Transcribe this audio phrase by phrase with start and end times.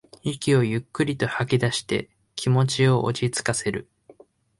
[0.23, 3.87] 息をゆっくりと吐きだして気持ちを落ちつかせる